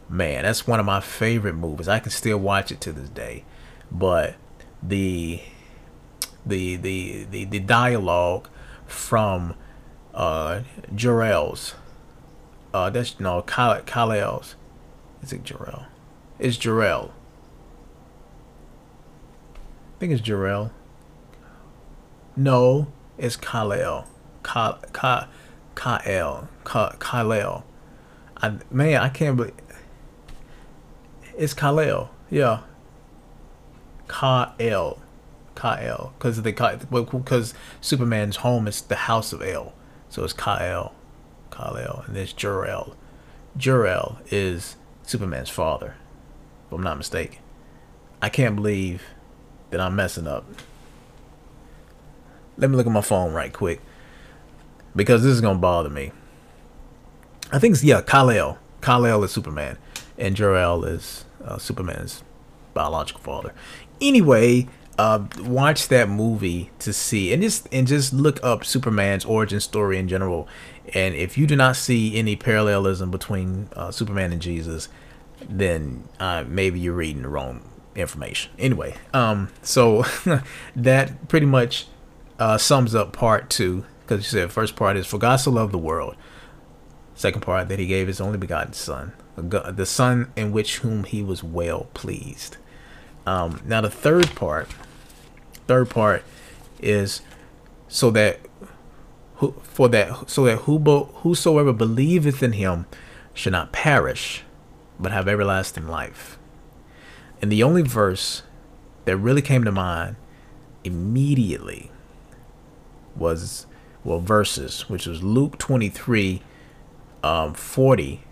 [0.09, 1.89] Man, that's one of my favorite movies.
[1.89, 3.45] I can still watch it to this day.
[3.91, 4.37] But
[4.83, 5.41] the
[6.47, 8.49] the the the, the dialogue
[8.87, 9.55] from
[10.15, 10.61] uh
[10.95, 11.75] Jor-El's
[12.73, 14.55] uh that's no Kal Kal-El's
[15.23, 15.87] is it Jor-El?
[16.39, 17.11] It's Jor-El.
[19.97, 20.71] I think it's Jor-El.
[22.37, 24.07] No, it's Kal-El.
[24.45, 25.27] Kal Kal
[25.77, 27.65] Kyle, Kyle.
[28.39, 29.55] I man, I can't believe
[31.37, 32.11] it's Kyle.
[32.31, 32.61] Yeah,
[34.09, 34.99] Kyle,
[35.57, 39.73] Kyle, because they because Superman's home is the House of El,
[40.09, 40.95] so it's Kyle,
[41.51, 42.95] Kyle, and there's Jor-El.
[43.57, 45.97] Jor-El is Superman's father,
[46.67, 47.41] if I'm not mistaken.
[48.23, 49.03] I can't believe
[49.71, 50.45] that I'm messing up.
[52.57, 53.81] Let me look at my phone right quick
[54.95, 56.13] because this is gonna bother me.
[57.53, 58.59] I think it's yeah, Kal-El.
[58.81, 59.79] Kal-El is Superman,
[60.19, 62.23] and Jor-El is uh, Superman's
[62.75, 63.55] biological father.
[64.01, 69.61] Anyway, uh, watch that movie to see, and just and just look up Superman's origin
[69.61, 70.49] story in general.
[70.95, 74.89] And if you do not see any parallelism between uh, Superman and Jesus,
[75.41, 78.53] then uh, maybe you're reading the wrong information.
[78.59, 80.05] Anyway, um, so
[80.77, 81.87] that pretty much
[82.39, 85.73] uh, sums up part two because you said first part is for God so loved
[85.73, 86.17] the world.
[87.15, 91.23] Second part that he gave his only begotten son, the son in which whom he
[91.23, 92.59] was well pleased.
[93.27, 94.69] Um, now the third part,
[95.67, 96.23] third part
[96.81, 97.23] is
[97.89, 98.41] so that
[99.37, 102.87] who, for that so that who, whosoever believeth in him
[103.35, 104.45] should not perish,
[104.99, 106.39] but have everlasting life.
[107.43, 108.43] And the only verse
[109.05, 110.17] that really came to mind
[110.85, 111.91] immediately
[113.15, 113.67] was
[114.05, 116.43] well verses, which was Luke 23,
[117.23, 118.23] um, 40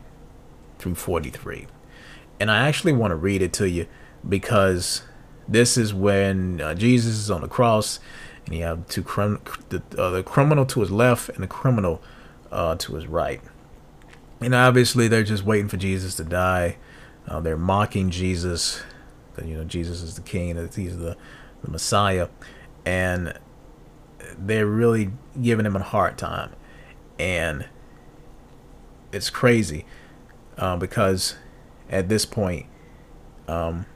[0.79, 1.66] through 43.
[2.40, 3.87] And I actually want to read it to you
[4.27, 5.03] because
[5.49, 8.01] this is when uh, Jesus is on the cross
[8.47, 12.03] and you have two crim- the, uh, the criminal to his left and the criminal
[12.51, 13.41] uh, to his right.
[14.41, 16.77] And obviously they're just waiting for Jesus to die.
[17.27, 18.83] Uh, they're mocking Jesus.
[19.35, 21.17] That, you know, Jesus is the king, that he's the,
[21.63, 22.29] the Messiah.
[22.85, 23.39] And
[24.39, 26.53] they're really giving him a hard time.
[27.19, 27.67] And
[29.13, 29.87] it's crazy
[30.59, 31.37] uh, because
[31.89, 32.67] at this point,
[33.49, 33.87] um,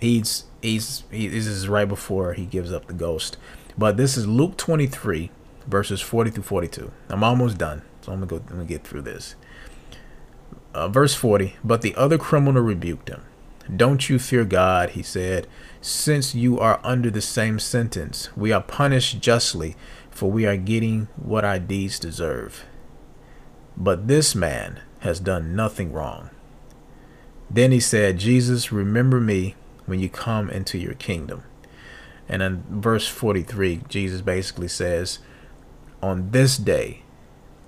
[0.00, 3.36] he's he's he, this is right before he gives up the ghost.
[3.78, 5.30] But this is Luke 23
[5.66, 6.92] verses 40 through 42.
[7.08, 8.44] I'm almost done, so I'm gonna go.
[8.48, 9.34] Let me get through this.
[10.74, 11.56] Uh, verse 40.
[11.64, 13.22] But the other criminal rebuked him.
[13.74, 15.48] Don't you fear God, he said,
[15.80, 18.28] since you are under the same sentence.
[18.36, 19.74] We are punished justly,
[20.10, 22.64] for we are getting what our deeds deserve.
[23.76, 26.30] But this man has done nothing wrong.
[27.50, 31.42] Then he said, Jesus, remember me when you come into your kingdom.
[32.28, 35.20] And in verse 43, Jesus basically says,
[36.02, 37.02] On this day,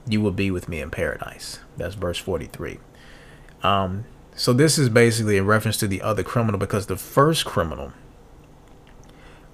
[0.06, 1.60] you will be with me in paradise.
[1.76, 2.78] That's verse 43.
[3.62, 4.04] Um,
[4.34, 7.92] so this is basically a reference to the other criminal because the first criminal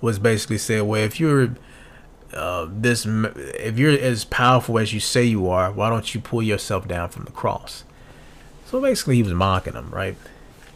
[0.01, 1.57] was basically said, well, if you're
[2.35, 6.43] uh, this, if you're as powerful as you say you are, why don't you pull
[6.43, 7.85] yourself down from the cross?
[8.67, 10.17] So basically, he was mocking him, right?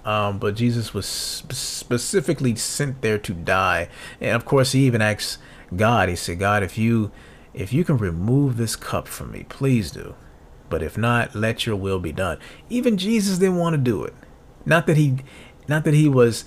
[0.08, 3.90] Um, but Jesus was sp- specifically sent there to die,
[4.22, 5.36] and of course, he even asked
[5.76, 6.08] God.
[6.08, 7.10] He said, "God, if you,
[7.52, 10.14] if you can remove this cup from me, please do."
[10.70, 12.38] But if not, let your will be done.
[12.70, 14.14] Even Jesus didn't want to do it.
[14.64, 15.16] Not that he,
[15.68, 16.46] not that he was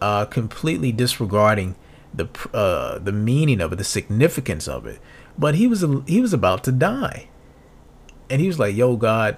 [0.00, 1.74] uh, completely disregarding
[2.14, 5.00] the uh, the meaning of it, the significance of it,
[5.36, 7.28] but he was he was about to die,
[8.30, 9.36] and he was like, "Yo, God,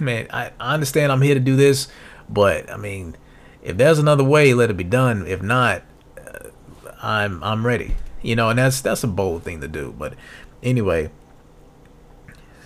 [0.00, 1.88] man, I, I understand I'm here to do this,
[2.28, 3.16] but I mean,
[3.62, 5.26] if there's another way, let it be done.
[5.26, 5.82] If not,
[6.16, 6.48] uh,
[7.02, 10.14] I'm I'm ready." You know, and that's that's a bold thing to do, but
[10.62, 11.10] anyway,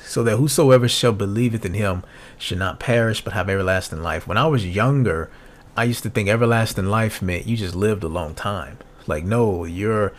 [0.05, 2.05] so that whosoever shall believeth in him
[2.39, 4.27] should not perish but have everlasting life.
[4.27, 5.31] When I was younger,
[5.77, 8.79] I used to think everlasting life meant you just lived a long time.
[9.07, 10.13] Like no, you're,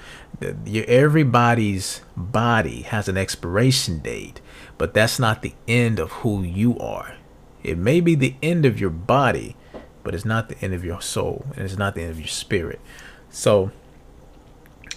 [0.65, 4.41] you're everybody's body has an expiration date,
[4.77, 7.15] but that's not the end of who you are.
[7.63, 9.55] It may be the end of your body,
[10.03, 12.27] but it's not the end of your soul, and it's not the end of your
[12.27, 12.81] spirit.
[13.29, 13.71] So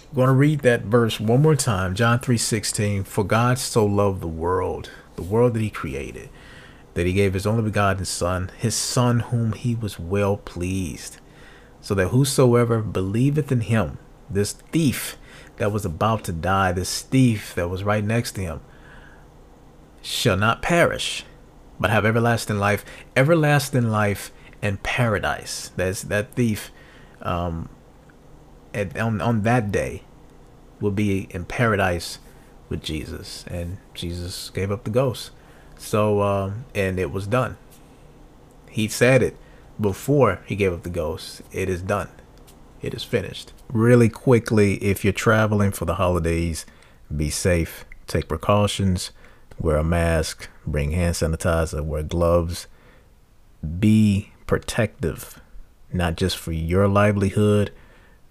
[0.09, 1.95] I'm going to read that verse one more time.
[1.95, 3.05] John 3:16.
[3.05, 6.29] For God so loved the world, the world that he created,
[6.93, 11.17] that he gave his only begotten son, his son whom he was well pleased,
[11.81, 13.97] so that whosoever believeth in him,
[14.29, 15.17] this thief
[15.57, 18.61] that was about to die, this thief that was right next to him,
[20.01, 21.23] shall not perish,
[21.79, 22.83] but have everlasting life,
[23.15, 25.71] everlasting life and paradise.
[25.75, 26.71] That's that thief
[27.21, 27.69] um,
[28.73, 30.03] at, on, on that day
[30.79, 32.19] will be in paradise
[32.69, 33.45] with Jesus.
[33.47, 35.31] And Jesus gave up the ghost.
[35.77, 37.57] So, um, and it was done.
[38.69, 39.37] He said it
[39.79, 41.41] before he gave up the ghost.
[41.51, 42.09] It is done.
[42.81, 43.53] It is finished.
[43.71, 46.65] Really quickly, if you're traveling for the holidays,
[47.15, 47.85] be safe.
[48.05, 49.11] Take precautions.
[49.59, 50.49] Wear a mask.
[50.65, 51.83] Bring hand sanitizer.
[51.83, 52.67] Wear gloves.
[53.79, 55.41] Be protective,
[55.91, 57.71] not just for your livelihood,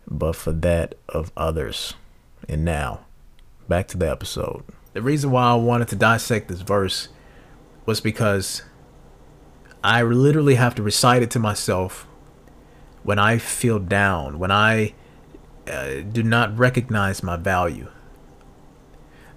[0.06, 1.94] but for that of others.
[2.48, 3.06] And now,
[3.68, 4.62] back to the episode.
[4.92, 7.08] The reason why I wanted to dissect this verse
[7.84, 8.62] was because
[9.82, 12.06] I literally have to recite it to myself
[13.02, 14.94] when I feel down, when I
[15.68, 17.88] uh, do not recognize my value.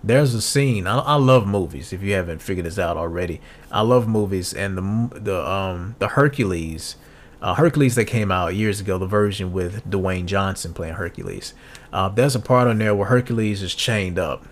[0.03, 0.87] There's a scene.
[0.87, 1.91] I, I love movies.
[1.91, 3.41] If you haven't figured this out already,
[3.71, 6.95] I love movies, and the the um the Hercules
[7.41, 11.53] uh, Hercules that came out years ago, the version with Dwayne Johnson playing Hercules.
[11.91, 14.45] Uh, there's a part on there where Hercules is chained up,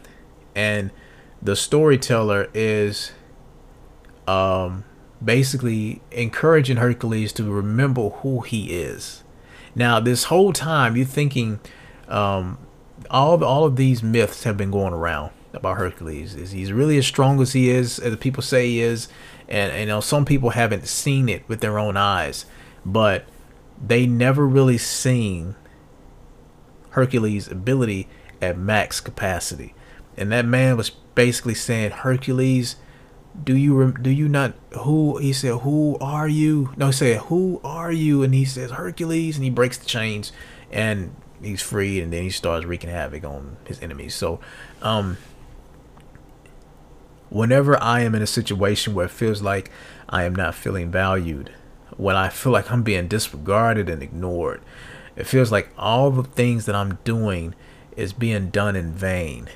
[0.55, 0.91] and
[1.41, 3.11] the storyteller is
[4.25, 4.85] um,
[5.23, 9.23] basically encouraging Hercules to remember who he is.
[9.75, 11.59] Now, this whole time, you're thinking
[12.07, 12.57] um,
[13.09, 16.35] all all of these myths have been going around about Hercules.
[16.35, 19.07] Is he's really as strong as he is, as people say he is,
[19.47, 22.45] and, you know some people haven't seen it with their own eyes
[22.87, 23.25] but
[23.85, 25.55] they never really seen
[26.91, 28.07] Hercules' ability
[28.41, 29.75] at max capacity.
[30.15, 32.77] And that man was basically saying, Hercules,
[33.43, 37.61] do you do you not who he said who are you no he said who
[37.63, 40.31] are you and he says hercules and he breaks the chains
[40.71, 44.39] and he's free and then he starts wreaking havoc on his enemies so
[44.81, 45.17] um
[47.29, 49.71] whenever i am in a situation where it feels like
[50.09, 51.51] i am not feeling valued
[51.97, 54.61] when i feel like i'm being disregarded and ignored
[55.15, 57.53] it feels like all the things that i'm doing
[57.95, 59.49] is being done in vain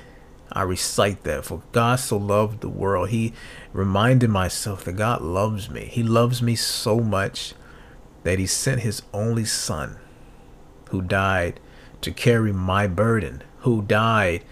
[0.54, 1.44] I recite that.
[1.44, 3.08] For God so loved the world.
[3.08, 3.32] He
[3.72, 5.86] reminded myself that God loves me.
[5.86, 7.54] He loves me so much
[8.22, 9.96] that he sent his only son
[10.90, 11.58] who died
[12.02, 14.44] to carry my burden, who died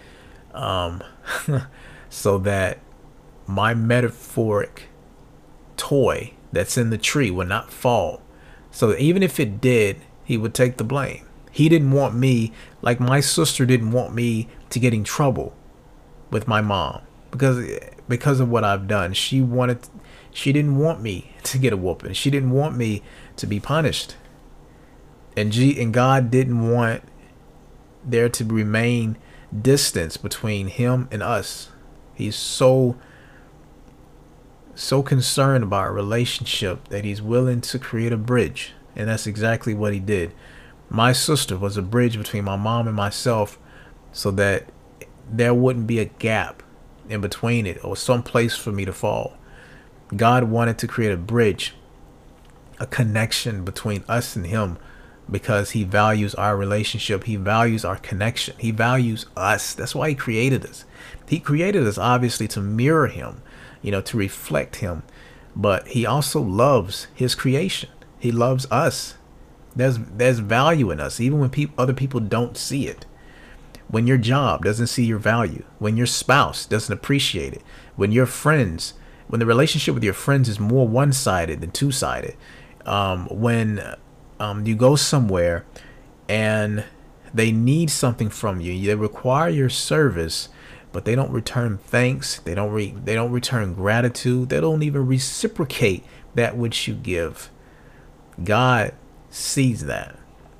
[0.53, 1.03] um,
[2.09, 2.79] so that
[3.51, 4.89] my metaphoric
[5.77, 8.21] toy that's in the tree would not fall.
[8.71, 11.25] So even if it did, he would take the blame.
[11.51, 15.53] He didn't want me, like my sister didn't want me to get in trouble
[16.29, 17.67] with my mom because
[18.07, 19.13] because of what I've done.
[19.13, 19.79] She wanted
[20.31, 22.13] she didn't want me to get a whooping.
[22.13, 23.01] She didn't want me
[23.37, 24.15] to be punished.
[25.35, 27.03] And G and God didn't want
[28.03, 29.17] there to remain
[29.61, 31.69] distance between him and us.
[32.13, 32.97] He's so
[34.81, 38.73] so concerned about a relationship that he's willing to create a bridge.
[38.95, 40.33] And that's exactly what he did.
[40.89, 43.59] My sister was a bridge between my mom and myself
[44.11, 44.65] so that
[45.29, 46.63] there wouldn't be a gap
[47.07, 49.37] in between it or some place for me to fall.
[50.15, 51.73] God wanted to create a bridge,
[52.79, 54.77] a connection between us and Him
[55.29, 57.23] because He values our relationship.
[57.23, 58.55] He values our connection.
[58.57, 59.73] He values us.
[59.73, 60.83] That's why He created us.
[61.27, 63.41] He created us obviously to mirror Him,
[63.81, 65.03] you know, to reflect Him,
[65.55, 67.89] but He also loves His creation.
[68.19, 69.15] He loves us.
[69.75, 73.05] There's there's value in us, even when people other people don't see it
[73.91, 77.61] when your job doesn't see your value, when your spouse doesn't appreciate it,
[77.97, 78.93] when your friends,
[79.27, 82.35] when the relationship with your friends is more one sided than two sided,
[82.85, 83.95] um, when
[84.39, 85.65] um, you go somewhere
[86.29, 86.85] and
[87.33, 90.47] they need something from you, they require your service,
[90.91, 95.05] but they don't return thanks, they don't re- they don't return gratitude, they don't even
[95.05, 96.03] reciprocate
[96.35, 97.49] that which you give.
[98.43, 98.93] God
[99.29, 100.17] sees that,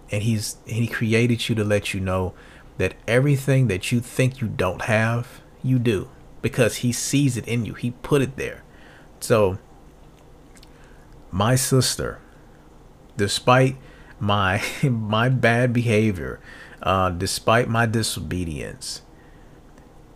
[0.09, 2.33] and He's and He created you to let you know
[2.77, 6.09] that everything that you think you don't have, you do
[6.41, 7.73] because he sees it in you.
[7.73, 8.63] He put it there.
[9.19, 9.57] So,
[11.29, 12.19] my sister,
[13.17, 13.77] despite
[14.19, 16.39] my my bad behavior,
[16.81, 19.01] uh, despite my disobedience,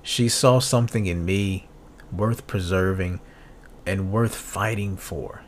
[0.05, 1.67] she saw something in me
[2.11, 3.19] worth preserving
[3.87, 5.41] and worth fighting for.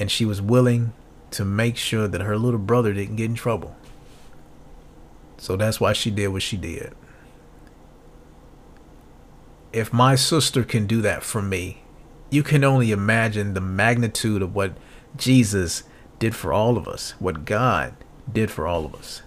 [0.00, 0.92] And she was willing
[1.30, 3.76] to make sure that her little brother didn't get in trouble.
[5.38, 6.92] So that's why she did what she did.
[9.72, 11.82] If my sister can do that for me,
[12.30, 14.76] you can only imagine the magnitude of what
[15.16, 15.84] Jesus
[16.18, 17.94] did for all of us, what God
[18.30, 19.22] did for all of us.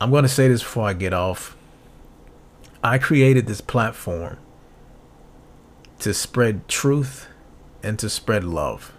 [0.00, 1.57] I'm going to say this before I get off.
[2.82, 4.38] I created this platform
[5.98, 7.28] to spread truth
[7.82, 8.92] and to spread love.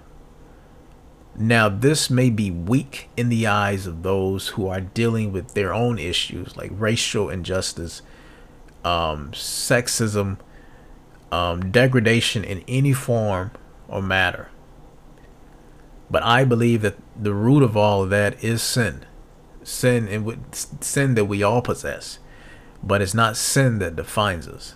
[1.35, 5.73] Now, this may be weak in the eyes of those who are dealing with their
[5.73, 8.01] own issues like racial injustice,
[8.83, 10.37] um, sexism,
[11.31, 13.51] um, degradation in any form
[13.87, 14.49] or matter.
[16.11, 19.05] But I believe that the root of all of that is sin.
[19.63, 22.19] Sin and sin that we all possess.
[22.81, 24.75] But it's not sin that defines us.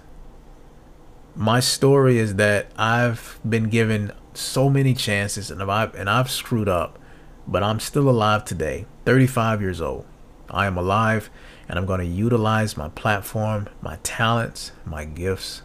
[1.36, 6.70] My story is that I've been given so many chances and I've and I've screwed
[6.70, 7.00] up,
[7.48, 10.06] but I'm still alive today, 35 years old.
[10.50, 11.30] I am alive
[11.68, 15.64] and I'm going to utilize my platform, my talents, my gifts,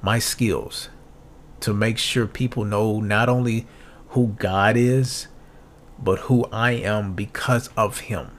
[0.00, 0.88] my skills
[1.60, 3.66] to make sure people know not only
[4.08, 5.28] who God is,
[5.98, 8.36] but who I am because of him.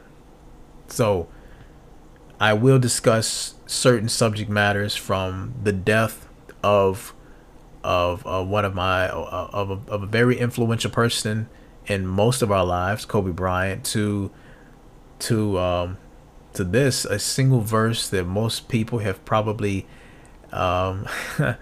[0.87, 1.29] So
[2.43, 6.27] I will discuss certain subject matters from the death
[6.61, 7.13] of
[7.85, 11.47] of uh, one of my uh, of, a, of a very influential person
[11.85, 14.29] in most of our lives, Kobe Bryant, to
[15.19, 15.97] to um,
[16.51, 19.87] to this a single verse that most people have probably
[20.51, 21.07] um,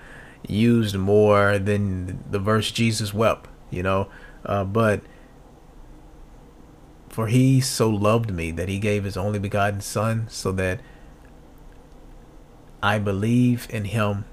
[0.48, 4.10] used more than the verse Jesus wept, you know,
[4.48, 5.02] uh, but
[7.12, 10.80] for he so loved me that he gave his only begotten son so that
[12.82, 14.26] I believe in him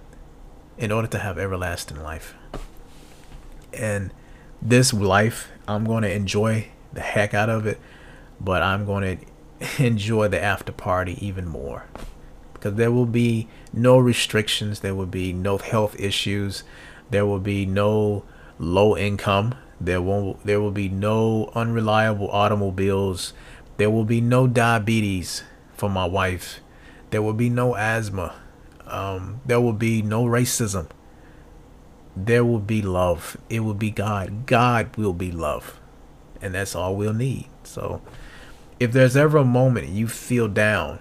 [0.78, 2.34] in order to have everlasting life.
[3.72, 4.12] And
[4.62, 7.80] this life, I'm going to enjoy the heck out of it,
[8.40, 11.86] but I'm going to enjoy the after party even more.
[12.54, 16.64] because there will be no restrictions, there will be no health issues,
[17.10, 18.24] there will be no
[18.58, 23.32] low income, there won't there will be no unreliable automobiles,
[23.76, 26.60] there will be no diabetes for my wife,
[27.10, 28.34] there will be no asthma,
[28.86, 30.88] um, there will be no racism.
[32.16, 33.36] There will be love.
[33.48, 34.46] It will be God.
[34.46, 35.78] God will be love.
[36.42, 37.48] And that's all we'll need.
[37.62, 38.02] So
[38.80, 41.00] if there's ever a moment you feel down,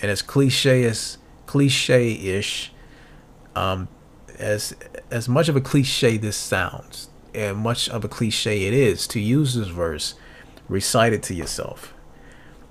[0.00, 2.72] and as cliche as cliche-ish,
[3.54, 3.88] um,
[4.38, 4.74] as
[5.10, 9.20] as much of a cliche this sounds, and much of a cliche it is to
[9.20, 10.14] use this verse,
[10.68, 11.94] recite it to yourself.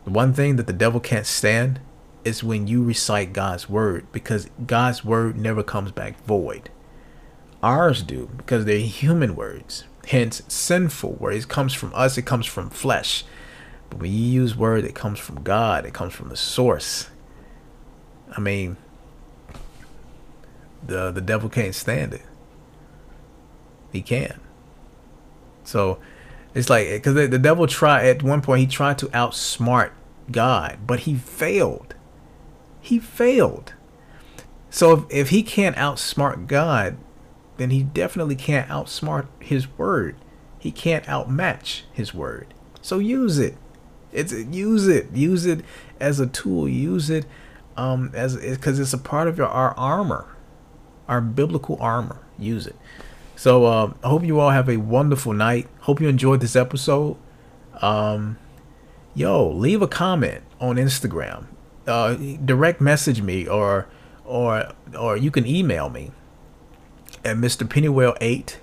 [0.06, 1.80] The one thing that the devil can't stand
[2.26, 6.70] is when you recite God's word, because God's word never comes back void.
[7.62, 9.86] Ours do, because they're human words.
[10.08, 11.46] Hence, sinful words.
[11.46, 13.24] It comes from us, it comes from flesh.
[13.90, 17.10] But when you use word that comes from God, it comes from the source.
[18.36, 18.78] I mean,
[20.86, 22.24] the the devil can't stand it.
[23.92, 24.43] He can't.
[25.64, 26.00] So
[26.54, 29.92] it's like because the, the devil tried at one point he tried to outsmart
[30.32, 31.96] God, but he failed.
[32.82, 33.74] He failed.
[34.70, 36.98] So if, if he can't outsmart God,
[37.58, 40.16] then he definitely can't outsmart his word.
[40.60, 42.54] He can't outmatch his word.
[42.82, 43.56] So use it.
[44.12, 45.12] It's use it.
[45.14, 45.64] Use it
[46.00, 46.68] as a tool.
[46.68, 47.26] Use it
[47.78, 50.36] um, as because it's a part of your our armor,
[51.08, 52.20] our biblical armor.
[52.38, 52.76] Use it.
[53.44, 55.68] So uh, I hope you all have a wonderful night.
[55.82, 57.18] Hope you enjoyed this episode.
[57.82, 58.38] Um,
[59.16, 61.48] yo, leave a comment on Instagram.
[61.86, 63.90] Uh, direct message me or
[64.24, 66.12] or or you can email me
[67.26, 67.68] at Mr.
[67.68, 68.56] Pennywell8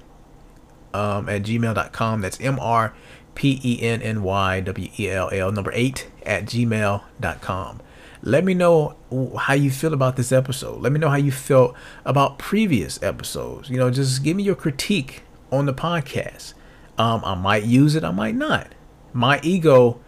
[0.94, 2.22] um, at gmail.com.
[2.22, 2.94] That's M R
[3.34, 7.80] P E N N Y W E L L number 8 at gmail.com.
[8.22, 8.96] Let me know
[9.38, 10.80] how you feel about this episode.
[10.82, 13.70] Let me know how you felt about previous episodes.
[13.70, 16.52] You know, just give me your critique on the podcast.
[16.98, 18.68] Um, I might use it, I might not.
[19.14, 20.00] My ego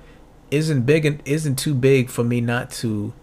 [0.51, 3.15] isn't big and isn't too big for me not to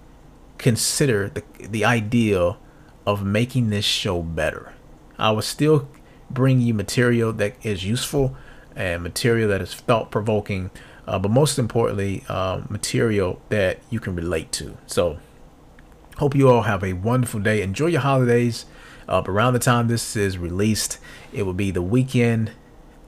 [0.58, 2.58] consider the the idea
[3.06, 4.74] of making this show better.
[5.18, 5.88] I will still
[6.30, 8.36] bring you material that is useful
[8.76, 10.72] and material that is thought provoking
[11.10, 14.78] uh, but most importantly, uh, material that you can relate to.
[14.86, 15.18] So,
[16.18, 17.64] hope you all have a wonderful day.
[17.64, 18.68] Enjoy your holidays.
[19.08, 21.00] Uh, around the time this is released,
[21.34, 22.52] it will be the weekend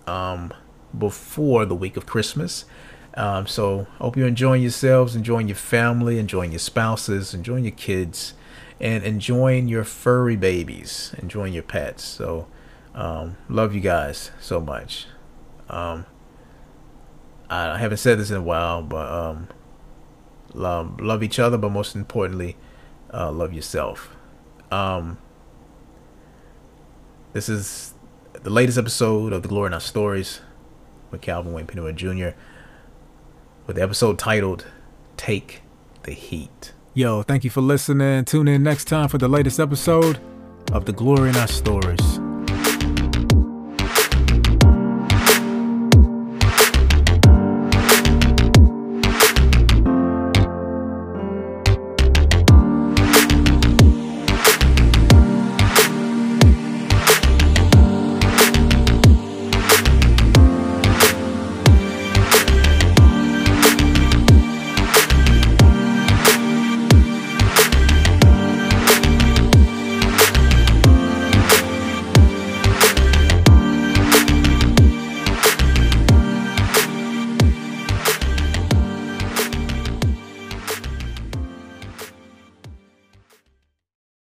[0.07, 0.51] um,
[0.97, 2.65] before the week of Christmas.
[3.13, 8.33] Um, so, hope you're enjoying yourselves, enjoying your family, enjoying your spouses, enjoying your kids,
[8.79, 12.03] and enjoying your furry babies, enjoying your pets.
[12.03, 12.47] So,
[12.95, 15.05] um, love you guys so much.
[15.69, 16.07] Um,
[17.51, 19.49] I haven't said this in a while, but um,
[20.53, 22.55] love, love each other, but most importantly,
[23.13, 24.15] uh, love yourself.
[24.71, 25.17] Um,
[27.33, 27.93] this is
[28.31, 30.39] the latest episode of the Glory in Our Stories
[31.11, 32.29] with Calvin Wayne Pennywell Jr.
[33.67, 34.65] with the episode titled
[35.17, 35.61] "Take
[36.03, 38.23] the Heat." Yo, thank you for listening.
[38.23, 40.19] Tune in next time for the latest episode
[40.71, 42.30] of the Glory in Our Stories.